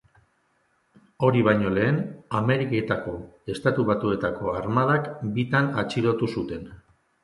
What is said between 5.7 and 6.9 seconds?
atxilotu zuten.